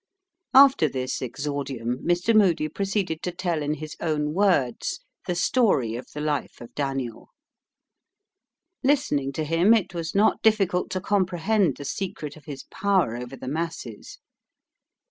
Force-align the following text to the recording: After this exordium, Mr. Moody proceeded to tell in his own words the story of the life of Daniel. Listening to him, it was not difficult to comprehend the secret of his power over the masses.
After 0.55 0.89
this 0.89 1.21
exordium, 1.21 1.99
Mr. 2.03 2.33
Moody 2.33 2.67
proceeded 2.69 3.21
to 3.21 3.31
tell 3.31 3.61
in 3.61 3.75
his 3.75 3.95
own 3.99 4.33
words 4.33 5.01
the 5.27 5.35
story 5.35 5.93
of 5.93 6.07
the 6.15 6.21
life 6.21 6.59
of 6.59 6.73
Daniel. 6.73 7.29
Listening 8.81 9.31
to 9.33 9.43
him, 9.43 9.75
it 9.75 9.93
was 9.93 10.15
not 10.15 10.41
difficult 10.41 10.89
to 10.89 11.01
comprehend 11.01 11.77
the 11.77 11.85
secret 11.85 12.35
of 12.35 12.45
his 12.45 12.63
power 12.71 13.15
over 13.15 13.35
the 13.35 13.47
masses. 13.47 14.17